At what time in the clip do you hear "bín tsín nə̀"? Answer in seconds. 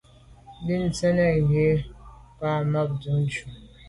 0.65-1.31